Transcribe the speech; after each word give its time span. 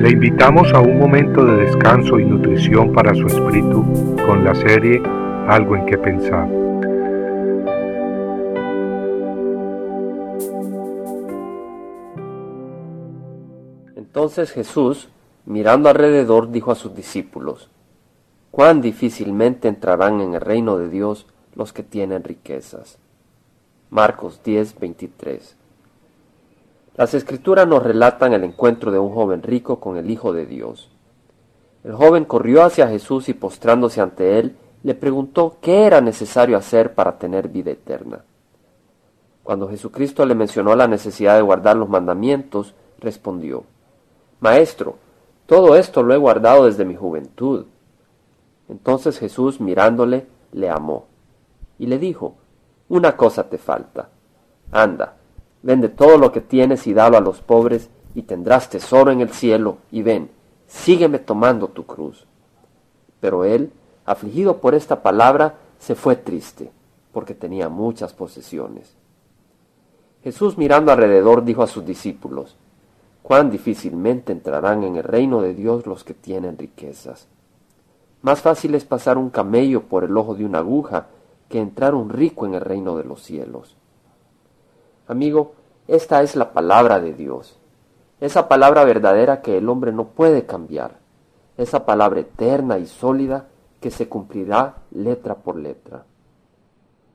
Le 0.00 0.12
invitamos 0.12 0.72
a 0.72 0.80
un 0.80 0.98
momento 0.98 1.44
de 1.44 1.66
descanso 1.66 2.18
y 2.18 2.24
nutrición 2.24 2.90
para 2.94 3.14
su 3.14 3.26
espíritu 3.26 3.84
con 4.26 4.42
la 4.42 4.54
serie 4.54 5.02
Algo 5.46 5.76
en 5.76 5.84
que 5.84 5.98
pensar. 5.98 6.48
Entonces 13.94 14.52
Jesús, 14.52 15.10
mirando 15.44 15.90
alrededor, 15.90 16.50
dijo 16.50 16.72
a 16.72 16.76
sus 16.76 16.94
discípulos, 16.96 17.68
cuán 18.50 18.80
difícilmente 18.80 19.68
entrarán 19.68 20.22
en 20.22 20.32
el 20.32 20.40
reino 20.40 20.78
de 20.78 20.88
Dios 20.88 21.26
los 21.54 21.74
que 21.74 21.82
tienen 21.82 22.24
riquezas. 22.24 22.98
Marcos 23.90 24.40
10, 24.42 24.80
23. 24.80 25.59
Las 26.96 27.14
escrituras 27.14 27.66
nos 27.66 27.82
relatan 27.82 28.32
el 28.32 28.44
encuentro 28.44 28.90
de 28.90 28.98
un 28.98 29.12
joven 29.12 29.42
rico 29.42 29.80
con 29.80 29.96
el 29.96 30.10
Hijo 30.10 30.32
de 30.32 30.46
Dios. 30.46 30.90
El 31.84 31.94
joven 31.94 32.24
corrió 32.24 32.62
hacia 32.62 32.88
Jesús 32.88 33.28
y 33.28 33.34
postrándose 33.34 34.00
ante 34.00 34.38
él, 34.38 34.56
le 34.82 34.94
preguntó 34.94 35.56
qué 35.60 35.84
era 35.84 36.00
necesario 36.00 36.56
hacer 36.56 36.94
para 36.94 37.18
tener 37.18 37.48
vida 37.48 37.70
eterna. 37.70 38.24
Cuando 39.42 39.68
Jesucristo 39.68 40.26
le 40.26 40.34
mencionó 40.34 40.74
la 40.76 40.88
necesidad 40.88 41.36
de 41.36 41.42
guardar 41.42 41.76
los 41.76 41.88
mandamientos, 41.88 42.74
respondió, 42.98 43.64
Maestro, 44.40 44.96
todo 45.46 45.76
esto 45.76 46.02
lo 46.02 46.14
he 46.14 46.18
guardado 46.18 46.66
desde 46.66 46.84
mi 46.84 46.94
juventud. 46.94 47.66
Entonces 48.68 49.18
Jesús, 49.18 49.60
mirándole, 49.60 50.26
le 50.52 50.70
amó 50.70 51.06
y 51.78 51.86
le 51.86 51.98
dijo, 51.98 52.36
Una 52.88 53.16
cosa 53.16 53.48
te 53.48 53.58
falta. 53.58 54.10
Anda, 54.70 55.16
vende 55.62 55.88
todo 55.88 56.18
lo 56.18 56.32
que 56.32 56.40
tienes 56.40 56.86
y 56.86 56.94
dalo 56.94 57.16
a 57.16 57.20
los 57.20 57.40
pobres, 57.40 57.90
y 58.14 58.22
tendrás 58.22 58.70
tesoro 58.70 59.10
en 59.12 59.20
el 59.20 59.30
cielo, 59.30 59.78
y 59.90 60.02
ven, 60.02 60.30
sígueme 60.66 61.18
tomando 61.18 61.68
tu 61.68 61.86
cruz. 61.86 62.26
Pero 63.20 63.44
él, 63.44 63.72
afligido 64.04 64.58
por 64.58 64.74
esta 64.74 65.02
palabra, 65.02 65.56
se 65.78 65.94
fue 65.94 66.16
triste, 66.16 66.70
porque 67.12 67.34
tenía 67.34 67.68
muchas 67.68 68.12
posesiones. 68.12 68.94
Jesús 70.22 70.58
mirando 70.58 70.92
alrededor 70.92 71.44
dijo 71.44 71.62
a 71.62 71.66
sus 71.66 71.84
discípulos, 71.84 72.56
cuán 73.22 73.50
difícilmente 73.50 74.32
entrarán 74.32 74.82
en 74.84 74.96
el 74.96 75.04
reino 75.04 75.40
de 75.40 75.54
Dios 75.54 75.86
los 75.86 76.04
que 76.04 76.14
tienen 76.14 76.58
riquezas. 76.58 77.28
Más 78.22 78.40
fácil 78.42 78.74
es 78.74 78.84
pasar 78.84 79.16
un 79.16 79.30
camello 79.30 79.84
por 79.84 80.04
el 80.04 80.16
ojo 80.16 80.34
de 80.34 80.44
una 80.44 80.58
aguja 80.58 81.06
que 81.48 81.58
entrar 81.58 81.94
un 81.94 82.10
rico 82.10 82.44
en 82.44 82.54
el 82.54 82.60
reino 82.60 82.96
de 82.96 83.04
los 83.04 83.22
cielos. 83.22 83.76
Amigo, 85.10 85.54
esta 85.88 86.22
es 86.22 86.36
la 86.36 86.52
palabra 86.52 87.00
de 87.00 87.12
Dios, 87.12 87.58
esa 88.20 88.46
palabra 88.46 88.84
verdadera 88.84 89.42
que 89.42 89.58
el 89.58 89.68
hombre 89.68 89.90
no 89.90 90.04
puede 90.04 90.46
cambiar, 90.46 91.00
esa 91.56 91.84
palabra 91.84 92.20
eterna 92.20 92.78
y 92.78 92.86
sólida 92.86 93.48
que 93.80 93.90
se 93.90 94.08
cumplirá 94.08 94.76
letra 94.92 95.34
por 95.34 95.56
letra. 95.56 96.04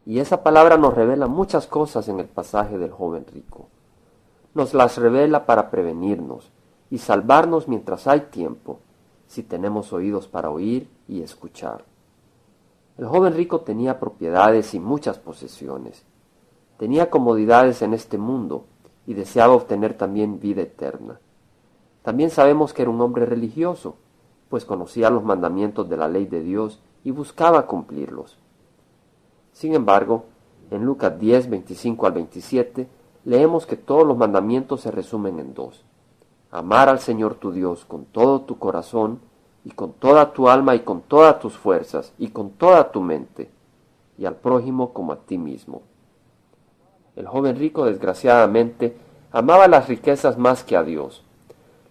Y 0.05 0.19
esa 0.19 0.43
palabra 0.43 0.75
nos 0.75 0.93
revela 0.93 1.27
muchas 1.27 1.67
cosas 1.67 2.09
en 2.09 2.19
el 2.19 2.27
pasaje 2.27 2.77
del 2.77 2.91
joven 2.91 3.25
rico. 3.33 3.69
Nos 4.53 4.73
las 4.73 4.97
revela 4.97 5.45
para 5.45 5.71
prevenirnos 5.71 6.51
y 6.89 6.97
salvarnos 6.97 7.69
mientras 7.69 8.07
hay 8.07 8.19
tiempo, 8.29 8.81
si 9.25 9.41
tenemos 9.41 9.93
oídos 9.93 10.27
para 10.27 10.49
oír 10.49 10.89
y 11.07 11.21
escuchar. 11.21 11.85
El 12.97 13.05
joven 13.05 13.33
rico 13.35 13.61
tenía 13.61 14.01
propiedades 14.01 14.73
y 14.73 14.81
muchas 14.81 15.17
posesiones. 15.17 16.03
Tenía 16.77 17.09
comodidades 17.09 17.81
en 17.81 17.93
este 17.93 18.17
mundo 18.17 18.65
y 19.07 19.13
deseaba 19.13 19.53
obtener 19.53 19.95
también 19.95 20.39
vida 20.39 20.61
eterna. 20.61 21.19
También 22.01 22.29
sabemos 22.29 22.73
que 22.73 22.81
era 22.81 22.91
un 22.91 23.01
hombre 23.01 23.25
religioso, 23.25 23.95
pues 24.49 24.65
conocía 24.65 25.09
los 25.09 25.23
mandamientos 25.23 25.89
de 25.89 25.97
la 25.97 26.07
ley 26.07 26.25
de 26.25 26.41
Dios 26.41 26.81
y 27.03 27.11
buscaba 27.11 27.65
cumplirlos. 27.65 28.37
Sin 29.53 29.73
embargo, 29.73 30.25
en 30.69 30.83
Lucas 30.83 31.17
10, 31.17 31.49
25 31.49 32.05
al 32.07 32.13
27, 32.13 32.87
leemos 33.23 33.65
que 33.65 33.77
todos 33.77 34.05
los 34.05 34.17
mandamientos 34.17 34.81
se 34.81 34.91
resumen 34.91 35.39
en 35.39 35.53
dos. 35.53 35.83
Amar 36.51 36.89
al 36.89 36.99
Señor 36.99 37.35
tu 37.35 37.51
Dios 37.51 37.85
con 37.85 38.05
todo 38.05 38.41
tu 38.41 38.57
corazón 38.59 39.19
y 39.63 39.71
con 39.71 39.93
toda 39.93 40.33
tu 40.33 40.49
alma 40.49 40.75
y 40.75 40.81
con 40.81 41.01
todas 41.01 41.39
tus 41.39 41.57
fuerzas 41.57 42.13
y 42.17 42.29
con 42.29 42.51
toda 42.51 42.91
tu 42.91 43.01
mente, 43.01 43.49
y 44.17 44.25
al 44.25 44.35
prójimo 44.35 44.93
como 44.93 45.11
a 45.11 45.17
ti 45.17 45.37
mismo. 45.37 45.81
El 47.15 47.27
joven 47.27 47.57
rico, 47.57 47.85
desgraciadamente, 47.85 48.97
amaba 49.31 49.67
las 49.67 49.87
riquezas 49.87 50.37
más 50.37 50.63
que 50.63 50.75
a 50.75 50.83
Dios. 50.83 51.23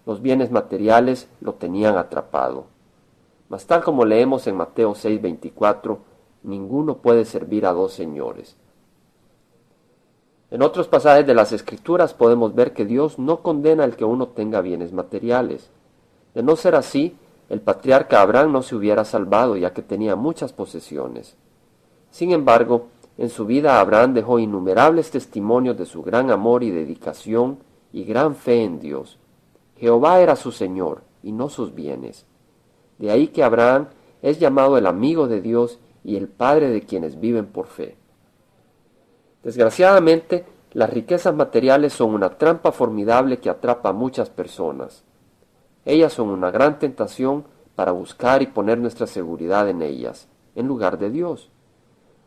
Los 0.05 0.21
bienes 0.21 0.51
materiales 0.51 1.27
lo 1.41 1.53
tenían 1.53 1.97
atrapado. 1.97 2.65
Mas 3.49 3.65
tal 3.65 3.83
como 3.83 4.05
leemos 4.05 4.47
en 4.47 4.55
Mateo 4.55 4.93
6:24, 4.93 5.99
ninguno 6.43 6.97
puede 6.97 7.25
servir 7.25 7.65
a 7.65 7.73
dos 7.73 7.93
señores. 7.93 8.55
En 10.51 10.61
otros 10.61 10.87
pasajes 10.87 11.25
de 11.25 11.33
las 11.33 11.51
Escrituras 11.51 12.13
podemos 12.13 12.53
ver 12.53 12.73
que 12.73 12.85
Dios 12.85 13.17
no 13.17 13.41
condena 13.41 13.83
el 13.83 13.95
que 13.95 14.05
uno 14.05 14.27
tenga 14.27 14.61
bienes 14.61 14.93
materiales. 14.93 15.69
De 16.35 16.43
no 16.43 16.55
ser 16.55 16.75
así, 16.75 17.17
el 17.49 17.61
patriarca 17.61 18.21
Abraham 18.21 18.51
no 18.51 18.61
se 18.61 18.75
hubiera 18.75 19.05
salvado 19.05 19.57
ya 19.57 19.73
que 19.73 19.81
tenía 19.81 20.15
muchas 20.15 20.53
posesiones. 20.53 21.35
Sin 22.11 22.31
embargo, 22.31 22.87
en 23.17 23.29
su 23.29 23.45
vida 23.45 23.79
Abraham 23.79 24.13
dejó 24.13 24.39
innumerables 24.39 25.11
testimonios 25.11 25.77
de 25.77 25.85
su 25.85 26.01
gran 26.01 26.31
amor 26.31 26.63
y 26.63 26.71
dedicación 26.71 27.59
y 27.93 28.03
gran 28.03 28.35
fe 28.35 28.63
en 28.63 28.79
Dios. 28.79 29.19
Jehová 29.77 30.19
era 30.19 30.35
su 30.35 30.51
Señor 30.51 31.03
y 31.23 31.31
no 31.31 31.49
sus 31.49 31.73
bienes. 31.73 32.25
De 32.97 33.11
ahí 33.11 33.27
que 33.27 33.43
Abraham 33.43 33.87
es 34.21 34.39
llamado 34.39 34.77
el 34.77 34.85
amigo 34.85 35.27
de 35.27 35.41
Dios 35.41 35.79
y 36.03 36.17
el 36.17 36.27
padre 36.27 36.69
de 36.69 36.81
quienes 36.81 37.19
viven 37.19 37.47
por 37.47 37.67
fe. 37.67 37.95
Desgraciadamente, 39.43 40.45
las 40.71 40.89
riquezas 40.89 41.33
materiales 41.33 41.93
son 41.93 42.13
una 42.13 42.37
trampa 42.37 42.71
formidable 42.71 43.39
que 43.39 43.49
atrapa 43.49 43.89
a 43.89 43.93
muchas 43.93 44.29
personas. 44.29 45.03
Ellas 45.85 46.11
son 46.11 46.29
una 46.29 46.51
gran 46.51 46.79
tentación 46.79 47.45
para 47.75 47.91
buscar 47.91 48.41
y 48.41 48.47
poner 48.47 48.77
nuestra 48.77 49.07
seguridad 49.07 49.69
en 49.69 49.81
ellas, 49.81 50.27
en 50.55 50.67
lugar 50.67 50.97
de 50.97 51.11
Dios. 51.11 51.51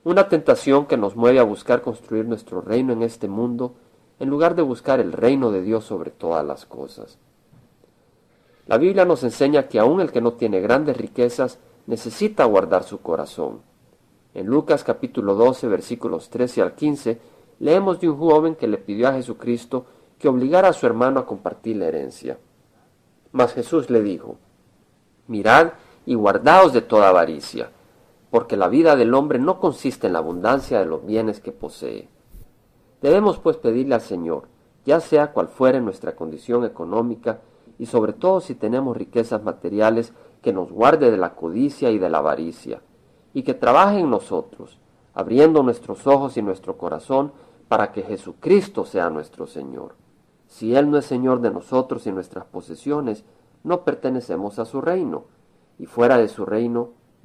Una 0.08 0.30
tentación 0.30 0.86
que 0.86 0.96
nos 0.96 1.16
mueve 1.16 1.38
a 1.38 1.42
buscar 1.42 1.82
construir 1.82 2.24
nuestro 2.24 2.62
reino 2.62 2.94
en 2.94 3.02
este 3.02 3.28
mundo, 3.28 3.74
en 4.18 4.30
lugar 4.30 4.54
de 4.54 4.62
buscar 4.62 5.00
el 5.00 5.12
reino 5.12 5.50
de 5.50 5.60
Dios 5.60 5.84
sobre 5.84 6.10
todas 6.10 6.42
las 6.46 6.64
cosas. 6.64 7.18
La 8.66 8.78
Biblia 8.78 9.04
nos 9.04 9.22
enseña 9.22 9.68
que 9.68 9.78
aun 9.78 10.00
el 10.00 10.10
que 10.10 10.22
no 10.22 10.32
tiene 10.32 10.60
grandes 10.60 10.96
riquezas 10.96 11.58
necesita 11.86 12.46
guardar 12.46 12.84
su 12.84 13.02
corazón. 13.02 13.60
En 14.32 14.46
Lucas 14.46 14.82
capítulo 14.82 15.34
12 15.34 15.68
versículos 15.68 16.30
13 16.30 16.62
al 16.62 16.74
15 16.74 17.20
leemos 17.58 18.00
de 18.00 18.08
un 18.08 18.16
joven 18.16 18.54
que 18.54 18.66
le 18.66 18.78
pidió 18.78 19.08
a 19.08 19.12
Jesucristo 19.12 19.84
que 20.18 20.28
obligara 20.28 20.68
a 20.68 20.72
su 20.72 20.86
hermano 20.86 21.20
a 21.20 21.26
compartir 21.26 21.76
la 21.76 21.84
herencia. 21.84 22.38
Mas 23.32 23.52
Jesús 23.52 23.90
le 23.90 24.02
dijo, 24.02 24.38
Mirad 25.26 25.72
y 26.06 26.14
guardaos 26.14 26.72
de 26.72 26.80
toda 26.80 27.10
avaricia, 27.10 27.72
porque 28.30 28.56
la 28.56 28.68
vida 28.68 28.96
del 28.96 29.14
hombre 29.14 29.38
no 29.38 29.58
consiste 29.58 30.06
en 30.06 30.12
la 30.12 30.18
abundancia 30.18 30.78
de 30.78 30.86
los 30.86 31.04
bienes 31.04 31.40
que 31.40 31.52
posee. 31.52 32.08
Debemos 33.00 33.38
pues 33.38 33.56
pedirle 33.56 33.94
al 33.94 34.00
Señor, 34.00 34.48
ya 34.84 35.00
sea 35.00 35.32
cual 35.32 35.48
fuere 35.48 35.80
nuestra 35.80 36.14
condición 36.14 36.64
económica, 36.64 37.40
y 37.78 37.86
sobre 37.86 38.12
todo 38.12 38.40
si 38.40 38.54
tenemos 38.54 38.96
riquezas 38.96 39.42
materiales, 39.42 40.12
que 40.42 40.52
nos 40.52 40.70
guarde 40.70 41.10
de 41.10 41.16
la 41.16 41.34
codicia 41.34 41.90
y 41.90 41.98
de 41.98 42.08
la 42.10 42.18
avaricia, 42.18 42.80
y 43.34 43.42
que 43.42 43.54
trabaje 43.54 44.00
en 44.00 44.10
nosotros, 44.10 44.78
abriendo 45.14 45.62
nuestros 45.62 46.06
ojos 46.06 46.36
y 46.36 46.42
nuestro 46.42 46.76
corazón 46.76 47.32
para 47.68 47.92
que 47.92 48.02
Jesucristo 48.02 48.84
sea 48.84 49.10
nuestro 49.10 49.46
Señor. 49.46 49.94
Si 50.46 50.74
Él 50.74 50.90
no 50.90 50.98
es 50.98 51.06
Señor 51.06 51.40
de 51.40 51.50
nosotros 51.50 52.06
y 52.06 52.12
nuestras 52.12 52.44
posesiones, 52.46 53.24
no 53.64 53.84
pertenecemos 53.84 54.58
a 54.58 54.64
su 54.64 54.80
reino, 54.80 55.24
y 55.78 55.86
fuera 55.86 56.18
de 56.18 56.28
su 56.28 56.44
reino 56.44 56.90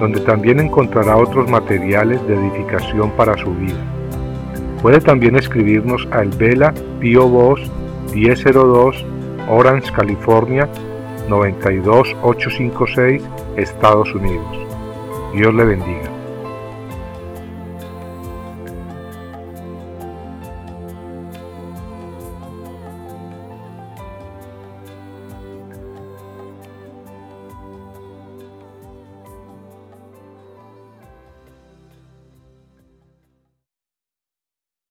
donde 0.00 0.20
también 0.20 0.58
encontrará 0.58 1.16
otros 1.16 1.48
materiales 1.48 2.26
de 2.26 2.34
edificación 2.34 3.10
para 3.12 3.36
su 3.36 3.54
vida. 3.54 3.78
Puede 4.82 5.00
también 5.00 5.36
escribirnos 5.36 6.08
al 6.10 6.30
Vela 6.30 6.74
Pio 7.00 7.28
Box 7.28 7.62
1002 8.14 9.04
Orange, 9.48 9.92
California 9.92 10.68
92856, 11.28 13.22
Estados 13.56 14.14
Unidos. 14.14 14.46
Dios 15.34 15.54
le 15.54 15.64
bendiga. 15.64 16.19